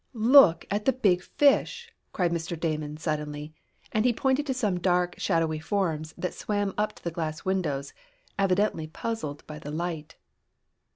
[0.13, 2.59] "Look at the big fish!" cried Mr.
[2.59, 3.53] Damon suddenly,
[3.91, 7.93] and he pointed to some dark, shadowy forms that swam up to the glass windows,
[8.35, 10.15] evidently puzzled by the light.